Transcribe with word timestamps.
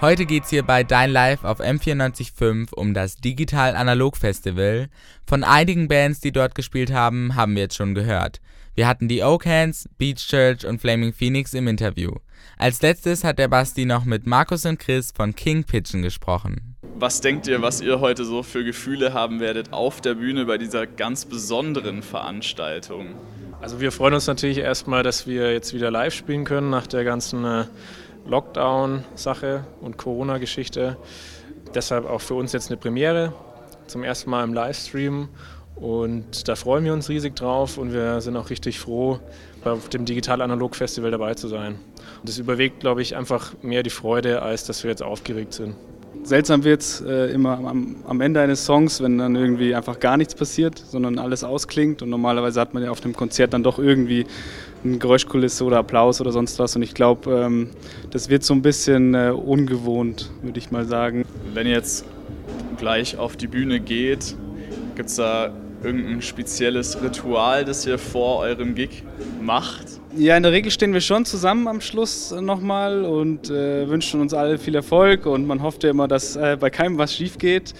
Heute 0.00 0.26
geht's 0.26 0.50
hier 0.50 0.62
bei 0.62 0.84
Dein 0.84 1.10
Live 1.10 1.42
auf 1.42 1.58
M945 1.58 2.72
um 2.72 2.94
das 2.94 3.16
Digital 3.16 3.74
Analog 3.74 4.16
Festival. 4.16 4.90
Von 5.26 5.42
einigen 5.42 5.88
Bands, 5.88 6.20
die 6.20 6.30
dort 6.30 6.54
gespielt 6.54 6.92
haben, 6.92 7.34
haben 7.34 7.56
wir 7.56 7.62
jetzt 7.62 7.74
schon 7.74 7.96
gehört. 7.96 8.40
Wir 8.76 8.86
hatten 8.86 9.08
die 9.08 9.24
Oak 9.24 9.44
Hands, 9.44 9.88
Beach 9.98 10.24
Church 10.24 10.64
und 10.64 10.80
Flaming 10.80 11.12
Phoenix 11.12 11.52
im 11.52 11.66
Interview. 11.66 12.12
Als 12.58 12.80
letztes 12.80 13.24
hat 13.24 13.40
der 13.40 13.48
Basti 13.48 13.86
noch 13.86 14.04
mit 14.04 14.24
Markus 14.24 14.66
und 14.66 14.78
Chris 14.78 15.10
von 15.10 15.34
King 15.34 15.64
Pigeon 15.64 16.02
gesprochen. 16.02 16.76
Was 16.94 17.20
denkt 17.20 17.48
ihr, 17.48 17.60
was 17.60 17.80
ihr 17.80 17.98
heute 17.98 18.24
so 18.24 18.44
für 18.44 18.62
Gefühle 18.62 19.14
haben 19.14 19.40
werdet 19.40 19.72
auf 19.72 20.00
der 20.00 20.14
Bühne 20.14 20.44
bei 20.44 20.58
dieser 20.58 20.86
ganz 20.86 21.24
besonderen 21.24 22.04
Veranstaltung? 22.04 23.16
Also 23.60 23.80
wir 23.80 23.90
freuen 23.90 24.14
uns 24.14 24.28
natürlich 24.28 24.58
erstmal, 24.58 25.02
dass 25.02 25.26
wir 25.26 25.52
jetzt 25.52 25.74
wieder 25.74 25.90
live 25.90 26.14
spielen 26.14 26.44
können 26.44 26.70
nach 26.70 26.86
der 26.86 27.02
ganzen 27.02 27.44
äh, 27.44 27.64
Lockdown-Sache 28.26 29.64
und 29.80 29.96
Corona-Geschichte. 29.96 30.96
Deshalb 31.74 32.06
auch 32.06 32.20
für 32.20 32.34
uns 32.34 32.52
jetzt 32.52 32.70
eine 32.70 32.76
Premiere, 32.76 33.32
zum 33.86 34.02
ersten 34.02 34.30
Mal 34.30 34.44
im 34.44 34.54
Livestream. 34.54 35.28
Und 35.76 36.48
da 36.48 36.56
freuen 36.56 36.84
wir 36.84 36.92
uns 36.92 37.08
riesig 37.08 37.36
drauf 37.36 37.78
und 37.78 37.92
wir 37.92 38.20
sind 38.20 38.36
auch 38.36 38.50
richtig 38.50 38.80
froh, 38.80 39.20
auf 39.64 39.88
dem 39.88 40.04
Digital-Analog-Festival 40.04 41.10
dabei 41.10 41.34
zu 41.34 41.46
sein. 41.46 41.74
Und 42.20 42.28
das 42.28 42.38
überwiegt, 42.38 42.80
glaube 42.80 43.02
ich, 43.02 43.16
einfach 43.16 43.54
mehr 43.62 43.82
die 43.82 43.90
Freude, 43.90 44.42
als 44.42 44.64
dass 44.64 44.82
wir 44.82 44.90
jetzt 44.90 45.02
aufgeregt 45.02 45.52
sind. 45.52 45.76
Seltsam 46.24 46.64
wird 46.64 46.82
es 46.82 47.00
äh, 47.00 47.32
immer 47.32 47.58
am, 47.58 47.96
am, 48.06 48.20
Ende 48.20 48.40
eines 48.40 48.66
Songs, 48.66 49.02
wenn 49.02 49.18
dann 49.18 49.34
irgendwie 49.34 49.74
einfach 49.74 49.98
gar 49.98 50.16
nichts 50.16 50.34
passiert, 50.34 50.78
sondern 50.78 51.18
alles 51.18 51.42
ausklingt. 51.44 52.02
Und 52.02 52.10
normalerweise 52.10 52.60
hat 52.60 52.74
man 52.74 52.82
ja 52.82 52.90
auf 52.90 53.00
dem 53.00 53.14
Konzert 53.14 53.54
dann 53.54 53.62
doch 53.62 53.78
irgendwie 53.78 54.26
eine 54.84 54.98
Geräuschkulisse 54.98 55.64
oder 55.64 55.78
Applaus 55.78 56.20
oder 56.20 56.32
sonst 56.32 56.58
was. 56.58 56.76
Und 56.76 56.82
ich 56.82 56.94
glaube, 56.94 57.30
ähm, 57.30 57.70
das 58.10 58.28
wird 58.28 58.44
so 58.44 58.52
ein 58.52 58.62
bisschen 58.62 59.14
äh, 59.14 59.30
ungewohnt, 59.30 60.30
würde 60.42 60.58
ich 60.58 60.70
mal 60.70 60.84
sagen. 60.84 61.24
Wenn 61.54 61.66
ihr 61.66 61.74
jetzt 61.74 62.04
gleich 62.78 63.16
auf 63.16 63.36
die 63.36 63.46
Bühne 63.46 63.80
geht, 63.80 64.36
gibt 64.96 65.08
es 65.08 65.16
da 65.16 65.52
irgendein 65.82 66.22
spezielles 66.22 67.02
Ritual, 67.02 67.64
das 67.64 67.86
ihr 67.86 67.98
vor 67.98 68.40
eurem 68.40 68.74
Gig 68.74 69.04
macht? 69.40 69.97
Ja, 70.16 70.38
in 70.38 70.42
der 70.42 70.52
Regel 70.52 70.70
stehen 70.70 70.94
wir 70.94 71.02
schon 71.02 71.26
zusammen 71.26 71.68
am 71.68 71.82
Schluss 71.82 72.30
nochmal 72.32 73.04
und 73.04 73.50
äh, 73.50 73.88
wünschen 73.90 74.22
uns 74.22 74.32
alle 74.32 74.56
viel 74.56 74.74
Erfolg 74.74 75.26
und 75.26 75.46
man 75.46 75.62
hofft 75.62 75.84
ja 75.84 75.90
immer, 75.90 76.08
dass 76.08 76.34
äh, 76.34 76.56
bei 76.58 76.70
keinem 76.70 76.96
was 76.96 77.14
schief 77.14 77.36
geht. 77.36 77.74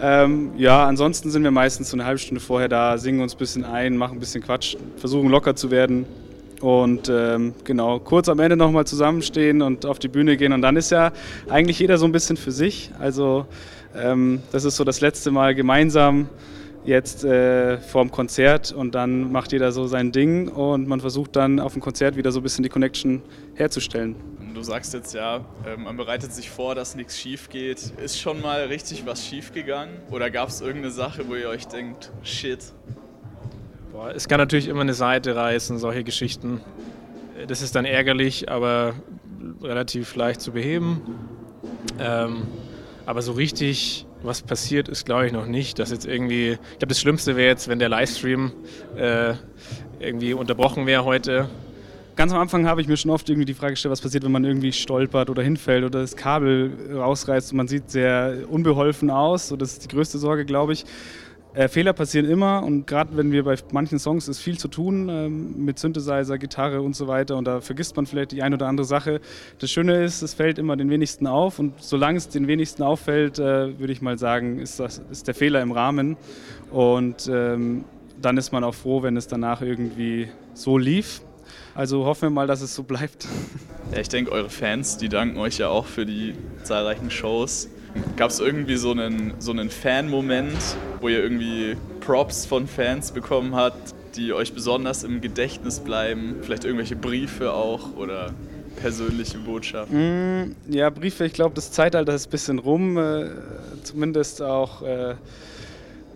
Ähm, 0.00 0.52
ja, 0.56 0.86
ansonsten 0.86 1.30
sind 1.30 1.44
wir 1.44 1.50
meistens 1.50 1.90
so 1.90 1.96
eine 1.96 2.06
halbe 2.06 2.18
Stunde 2.18 2.40
vorher 2.40 2.68
da, 2.68 2.96
singen 2.96 3.20
uns 3.20 3.34
ein 3.34 3.38
bisschen 3.38 3.64
ein, 3.64 3.98
machen 3.98 4.16
ein 4.16 4.20
bisschen 4.20 4.42
Quatsch, 4.42 4.76
versuchen 4.96 5.28
locker 5.28 5.56
zu 5.56 5.70
werden 5.70 6.06
und 6.62 7.10
ähm, 7.10 7.54
genau, 7.64 7.98
kurz 7.98 8.30
am 8.30 8.38
Ende 8.38 8.56
nochmal 8.56 8.86
zusammenstehen 8.86 9.60
und 9.60 9.84
auf 9.84 9.98
die 9.98 10.08
Bühne 10.08 10.38
gehen 10.38 10.54
und 10.54 10.62
dann 10.62 10.76
ist 10.76 10.90
ja 10.90 11.12
eigentlich 11.50 11.78
jeder 11.80 11.98
so 11.98 12.06
ein 12.06 12.12
bisschen 12.12 12.38
für 12.38 12.52
sich. 12.52 12.92
Also 12.98 13.44
ähm, 13.94 14.40
das 14.52 14.64
ist 14.64 14.76
so 14.76 14.84
das 14.84 15.02
letzte 15.02 15.30
Mal 15.30 15.54
gemeinsam 15.54 16.30
jetzt 16.84 17.24
äh, 17.24 17.78
vorm 17.78 18.10
Konzert 18.10 18.72
und 18.72 18.94
dann 18.94 19.32
macht 19.32 19.52
jeder 19.52 19.72
so 19.72 19.86
sein 19.86 20.12
Ding 20.12 20.48
und 20.48 20.86
man 20.86 21.00
versucht 21.00 21.36
dann 21.36 21.60
auf 21.60 21.72
dem 21.72 21.82
Konzert 21.82 22.16
wieder 22.16 22.30
so 22.30 22.40
ein 22.40 22.42
bisschen 22.42 22.62
die 22.62 22.68
Connection 22.68 23.22
herzustellen. 23.54 24.16
Du 24.54 24.62
sagst 24.62 24.94
jetzt 24.94 25.14
ja, 25.14 25.44
äh, 25.66 25.76
man 25.76 25.96
bereitet 25.96 26.32
sich 26.32 26.48
vor, 26.50 26.74
dass 26.74 26.94
nichts 26.94 27.18
schief 27.18 27.48
geht. 27.48 27.92
Ist 28.02 28.20
schon 28.20 28.40
mal 28.40 28.64
richtig 28.66 29.04
was 29.04 29.26
schief 29.26 29.52
gegangen? 29.52 29.96
Oder 30.10 30.30
gab 30.30 30.48
es 30.48 30.60
irgendeine 30.60 30.92
Sache, 30.92 31.28
wo 31.28 31.34
ihr 31.34 31.48
euch 31.48 31.66
denkt, 31.66 32.12
shit? 32.22 32.60
Boah, 33.90 34.10
es 34.14 34.28
kann 34.28 34.38
natürlich 34.38 34.68
immer 34.68 34.82
eine 34.82 34.94
Seite 34.94 35.34
reißen, 35.34 35.78
solche 35.78 36.04
Geschichten. 36.04 36.60
Das 37.48 37.62
ist 37.62 37.74
dann 37.74 37.84
ärgerlich, 37.84 38.48
aber 38.48 38.94
relativ 39.62 40.14
leicht 40.14 40.40
zu 40.40 40.52
beheben. 40.52 41.00
Ähm, 41.98 42.42
aber 43.06 43.22
so 43.22 43.32
richtig 43.32 44.06
was 44.24 44.42
passiert 44.42 44.88
ist, 44.88 45.04
glaube 45.04 45.26
ich, 45.26 45.32
noch 45.32 45.46
nicht. 45.46 45.78
Dass 45.78 45.90
jetzt 45.90 46.06
irgendwie, 46.06 46.52
ich 46.52 46.78
glaube, 46.78 46.88
das 46.88 47.00
Schlimmste 47.00 47.36
wäre 47.36 47.48
jetzt, 47.48 47.68
wenn 47.68 47.78
der 47.78 47.88
Livestream 47.88 48.52
äh, 48.96 49.34
irgendwie 50.00 50.34
unterbrochen 50.34 50.86
wäre 50.86 51.04
heute. 51.04 51.48
Ganz 52.16 52.32
am 52.32 52.38
Anfang 52.38 52.66
habe 52.66 52.80
ich 52.80 52.86
mir 52.86 52.96
schon 52.96 53.10
oft 53.10 53.28
irgendwie 53.28 53.44
die 53.44 53.54
Frage 53.54 53.72
gestellt, 53.72 53.90
was 53.90 54.00
passiert, 54.00 54.22
wenn 54.24 54.30
man 54.30 54.44
irgendwie 54.44 54.72
stolpert 54.72 55.30
oder 55.30 55.42
hinfällt 55.42 55.84
oder 55.84 56.00
das 56.00 56.14
Kabel 56.14 56.72
rausreißt 56.94 57.50
und 57.52 57.56
man 57.56 57.66
sieht 57.66 57.90
sehr 57.90 58.44
unbeholfen 58.48 59.10
aus. 59.10 59.48
So, 59.48 59.56
das 59.56 59.72
ist 59.72 59.84
die 59.84 59.88
größte 59.88 60.18
Sorge, 60.18 60.44
glaube 60.44 60.74
ich. 60.74 60.84
Äh, 61.54 61.68
Fehler 61.68 61.92
passieren 61.92 62.28
immer 62.28 62.64
und 62.64 62.86
gerade 62.88 63.16
wenn 63.16 63.30
wir 63.30 63.44
bei 63.44 63.54
manchen 63.70 64.00
Songs 64.00 64.26
ist 64.26 64.40
viel 64.40 64.58
zu 64.58 64.66
tun 64.66 65.08
ähm, 65.08 65.64
mit 65.64 65.78
Synthesizer, 65.78 66.36
Gitarre 66.36 66.82
und 66.82 66.96
so 66.96 67.06
weiter 67.06 67.36
und 67.36 67.44
da 67.44 67.60
vergisst 67.60 67.94
man 67.94 68.06
vielleicht 68.06 68.32
die 68.32 68.42
eine 68.42 68.56
oder 68.56 68.66
andere 68.66 68.84
Sache. 68.84 69.20
Das 69.60 69.70
Schöne 69.70 70.02
ist, 70.02 70.22
es 70.22 70.34
fällt 70.34 70.58
immer 70.58 70.76
den 70.76 70.90
wenigsten 70.90 71.28
auf 71.28 71.60
und 71.60 71.80
solange 71.80 72.18
es 72.18 72.28
den 72.28 72.48
wenigsten 72.48 72.82
auffällt, 72.82 73.38
äh, 73.38 73.78
würde 73.78 73.92
ich 73.92 74.02
mal 74.02 74.18
sagen, 74.18 74.58
ist, 74.58 74.80
das, 74.80 75.00
ist 75.12 75.28
der 75.28 75.34
Fehler 75.34 75.62
im 75.62 75.70
Rahmen 75.70 76.16
und 76.72 77.30
ähm, 77.32 77.84
dann 78.20 78.36
ist 78.36 78.50
man 78.50 78.64
auch 78.64 78.74
froh, 78.74 79.04
wenn 79.04 79.16
es 79.16 79.28
danach 79.28 79.62
irgendwie 79.62 80.28
so 80.54 80.76
lief. 80.76 81.22
Also 81.76 82.04
hoffen 82.04 82.22
wir 82.22 82.30
mal, 82.30 82.46
dass 82.48 82.62
es 82.62 82.74
so 82.74 82.82
bleibt. 82.82 83.28
Ja, 83.92 84.00
ich 84.00 84.08
denke, 84.08 84.32
eure 84.32 84.50
Fans, 84.50 84.96
die 84.96 85.08
danken 85.08 85.38
euch 85.38 85.58
ja 85.58 85.68
auch 85.68 85.86
für 85.86 86.04
die 86.04 86.34
zahlreichen 86.64 87.10
Shows. 87.10 87.68
Gab 88.16 88.30
es 88.30 88.40
irgendwie 88.40 88.76
so 88.76 88.90
einen, 88.90 89.34
so 89.38 89.52
einen 89.52 89.70
Fan-Moment, 89.70 90.58
wo 91.00 91.08
ihr 91.08 91.22
irgendwie 91.22 91.76
Props 92.00 92.46
von 92.46 92.66
Fans 92.66 93.12
bekommen 93.12 93.54
habt, 93.54 93.94
die 94.16 94.32
euch 94.32 94.52
besonders 94.52 95.04
im 95.04 95.20
Gedächtnis 95.20 95.80
bleiben? 95.80 96.36
Vielleicht 96.42 96.64
irgendwelche 96.64 96.96
Briefe 96.96 97.52
auch 97.52 97.96
oder 97.96 98.32
persönliche 98.76 99.38
Botschaften? 99.38 100.42
Mm, 100.42 100.56
ja, 100.68 100.90
Briefe, 100.90 101.24
ich 101.24 101.32
glaube, 101.32 101.54
das 101.54 101.70
Zeitalter 101.72 102.14
ist 102.14 102.28
ein 102.28 102.30
bisschen 102.30 102.58
rum. 102.58 102.98
Äh, 102.98 103.30
zumindest 103.82 104.42
auch. 104.42 104.82
Äh, 104.82 105.14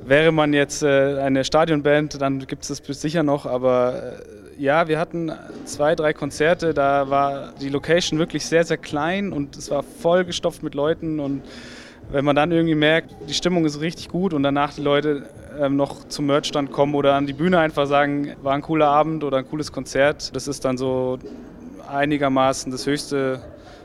wäre 0.04 0.32
man 0.32 0.52
jetzt 0.52 0.82
äh, 0.82 1.18
eine 1.18 1.44
Stadionband, 1.44 2.20
dann 2.20 2.46
gibt 2.46 2.68
es 2.68 2.82
das 2.82 3.00
sicher 3.00 3.22
noch, 3.22 3.46
aber 3.46 4.14
äh, 4.56 4.62
ja, 4.62 4.88
wir 4.88 4.98
hatten 4.98 5.32
zwei, 5.64 5.94
drei 5.94 6.12
Konzerte, 6.12 6.74
da 6.74 7.10
war 7.10 7.52
die 7.60 7.68
Location 7.68 8.18
wirklich 8.18 8.44
sehr, 8.46 8.64
sehr 8.64 8.78
klein 8.78 9.32
und 9.32 9.56
es 9.56 9.70
war 9.70 9.82
vollgestopft 9.82 10.62
mit 10.62 10.74
Leuten 10.74 11.20
und 11.20 11.42
wenn 12.10 12.24
man 12.24 12.34
dann 12.34 12.50
irgendwie 12.52 12.74
merkt, 12.74 13.14
die 13.28 13.34
Stimmung 13.34 13.66
ist 13.66 13.80
richtig 13.80 14.08
gut 14.08 14.32
und 14.32 14.42
danach 14.42 14.72
die 14.72 14.80
Leute 14.80 15.28
ähm, 15.60 15.76
noch 15.76 16.08
zum 16.08 16.26
Merchstand 16.26 16.72
kommen 16.72 16.94
oder 16.94 17.14
an 17.14 17.26
die 17.26 17.34
Bühne 17.34 17.58
einfach 17.58 17.86
sagen, 17.86 18.34
war 18.42 18.54
ein 18.54 18.62
cooler 18.62 18.88
Abend 18.88 19.24
oder 19.24 19.38
ein 19.38 19.48
cooles 19.48 19.72
Konzert, 19.72 20.34
das 20.34 20.48
ist 20.48 20.64
dann 20.64 20.78
so 20.78 21.18
einigermaßen 21.88 22.72
das 22.72 22.86
höchste, 22.86 23.40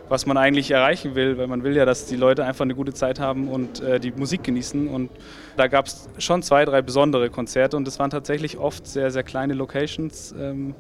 was 0.10 0.26
man 0.26 0.38
eigentlich 0.38 0.72
erreichen 0.72 1.16
will, 1.16 1.38
weil 1.38 1.48
man 1.48 1.64
will 1.64 1.76
ja, 1.76 1.86
dass 1.86 2.06
die 2.06 2.16
Leute 2.16 2.46
einfach 2.46 2.64
eine 2.64 2.76
gute 2.76 2.94
Zeit 2.94 3.20
haben 3.20 3.48
und 3.48 3.82
äh, 3.82 4.00
die 4.00 4.12
Musik 4.12 4.44
genießen. 4.44 4.88
Und 4.88 5.10
da 5.58 5.68
gab 5.68 5.88
es 5.88 6.10
schon 6.18 6.44
zwei, 6.44 6.66
drei 6.66 6.82
besondere 6.82 7.30
Konzerte 7.30 7.78
und 7.78 7.88
es 7.88 8.00
waren 8.00 8.10
tatsächlich 8.10 8.58
oft 8.58 8.86
sehr, 8.86 9.12
sehr 9.12 9.24
kleine 9.24 9.54
Locations, 9.54 10.34
ähm, 10.38 10.76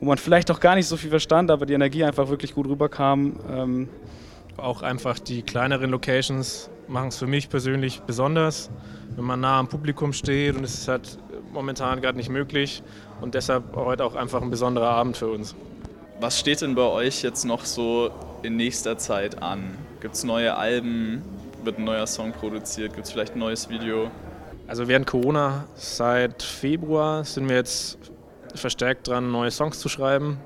wo 0.00 0.06
man 0.06 0.18
vielleicht 0.18 0.50
auch 0.50 0.60
gar 0.60 0.74
nicht 0.74 0.86
so 0.86 0.96
viel 0.96 1.10
verstand, 1.10 1.50
aber 1.50 1.64
die 1.64 1.74
Energie 1.74 2.04
einfach 2.04 2.28
wirklich 2.28 2.54
gut 2.54 2.66
rüberkam. 2.66 3.40
Ähm, 3.50 3.88
auch 4.56 4.82
einfach 4.82 5.18
die 5.18 5.42
kleineren 5.42 5.90
Locations 5.90 6.70
machen 6.88 7.08
es 7.08 7.16
für 7.16 7.26
mich 7.26 7.48
persönlich 7.48 8.00
besonders, 8.00 8.70
wenn 9.14 9.24
man 9.24 9.40
nah 9.40 9.58
am 9.58 9.68
Publikum 9.68 10.12
steht 10.12 10.56
und 10.56 10.64
es 10.64 10.74
ist 10.74 10.88
halt 10.88 11.18
momentan 11.52 12.00
gerade 12.00 12.16
nicht 12.16 12.30
möglich 12.30 12.82
und 13.20 13.34
deshalb 13.34 13.76
heute 13.76 14.04
auch 14.04 14.14
einfach 14.14 14.42
ein 14.42 14.50
besonderer 14.50 14.90
Abend 14.90 15.16
für 15.16 15.28
uns. 15.28 15.54
Was 16.20 16.38
steht 16.38 16.62
denn 16.62 16.74
bei 16.74 16.82
euch 16.82 17.22
jetzt 17.22 17.44
noch 17.44 17.64
so 17.64 18.10
in 18.42 18.56
nächster 18.56 18.98
Zeit 18.98 19.42
an? 19.42 19.76
Gibt 20.00 20.14
es 20.14 20.24
neue 20.24 20.56
Alben? 20.56 21.22
Wird 21.64 21.78
ein 21.78 21.84
neuer 21.84 22.06
Song 22.06 22.32
produziert? 22.32 22.94
Gibt 22.94 23.06
es 23.06 23.12
vielleicht 23.12 23.34
ein 23.34 23.40
neues 23.40 23.68
Video? 23.68 24.10
Also 24.66 24.88
während 24.88 25.06
Corona 25.06 25.66
seit 25.74 26.42
Februar 26.42 27.24
sind 27.24 27.48
wir 27.48 27.56
jetzt 27.56 27.98
verstärkt 28.54 29.08
dran, 29.08 29.30
neue 29.30 29.50
Songs 29.50 29.78
zu 29.78 29.88
schreiben 29.88 30.38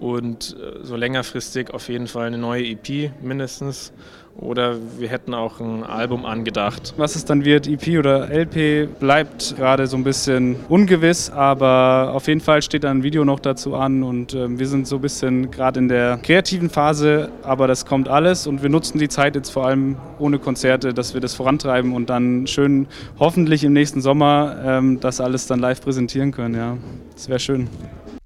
und 0.00 0.56
äh, 0.56 0.84
so 0.84 0.96
längerfristig 0.96 1.70
auf 1.70 1.88
jeden 1.88 2.06
Fall 2.06 2.26
eine 2.26 2.38
neue 2.38 2.64
EP 2.64 3.12
mindestens. 3.20 3.92
Oder 4.38 4.76
wir 4.98 5.08
hätten 5.08 5.34
auch 5.34 5.58
ein 5.58 5.82
Album 5.82 6.24
angedacht. 6.24 6.94
Was 6.96 7.16
es 7.16 7.24
dann 7.24 7.44
wird, 7.44 7.66
EP 7.66 7.98
oder 7.98 8.30
LP, 8.30 8.88
bleibt 9.00 9.56
gerade 9.56 9.88
so 9.88 9.96
ein 9.96 10.04
bisschen 10.04 10.54
ungewiss, 10.68 11.28
aber 11.28 12.12
auf 12.14 12.28
jeden 12.28 12.40
Fall 12.40 12.62
steht 12.62 12.84
ein 12.84 13.02
Video 13.02 13.24
noch 13.24 13.40
dazu 13.40 13.74
an 13.74 14.04
und 14.04 14.34
äh, 14.34 14.58
wir 14.58 14.68
sind 14.68 14.86
so 14.86 14.96
ein 14.96 15.02
bisschen 15.02 15.50
gerade 15.50 15.80
in 15.80 15.88
der 15.88 16.18
kreativen 16.18 16.70
Phase, 16.70 17.30
aber 17.42 17.66
das 17.66 17.84
kommt 17.84 18.08
alles 18.08 18.46
und 18.46 18.62
wir 18.62 18.70
nutzen 18.70 19.00
die 19.00 19.08
Zeit 19.08 19.34
jetzt 19.34 19.50
vor 19.50 19.66
allem 19.66 19.96
ohne 20.20 20.38
Konzerte, 20.38 20.94
dass 20.94 21.14
wir 21.14 21.20
das 21.20 21.34
vorantreiben 21.34 21.92
und 21.92 22.08
dann 22.08 22.46
schön 22.46 22.86
hoffentlich 23.18 23.64
im 23.64 23.72
nächsten 23.72 24.00
Sommer 24.00 24.56
ähm, 24.64 25.00
das 25.00 25.20
alles 25.20 25.48
dann 25.48 25.58
live 25.58 25.80
präsentieren 25.80 26.30
können. 26.30 26.54
Ja, 26.54 26.76
das 27.14 27.28
wäre 27.28 27.40
schön. 27.40 27.68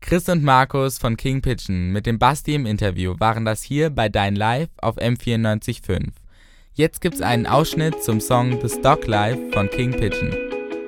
Chris 0.02 0.28
und 0.28 0.42
Markus 0.42 0.98
von 0.98 1.16
King 1.16 1.40
Pigeon 1.40 1.90
mit 1.90 2.04
dem 2.06 2.18
Basti 2.18 2.54
im 2.54 2.66
Interview 2.66 3.14
waren 3.18 3.46
das 3.46 3.62
hier 3.62 3.88
bei 3.88 4.08
Dein 4.08 4.34
Live 4.34 4.68
auf 4.78 4.98
M945. 4.98 6.08
Jetzt 6.74 7.00
gibt's 7.00 7.22
einen 7.22 7.46
Ausschnitt 7.46 8.02
zum 8.02 8.20
Song 8.20 8.58
The 8.60 8.68
Stock 8.68 9.06
Life 9.06 9.40
von 9.52 9.70
King 9.70 9.92
Pigeon. 9.92 10.41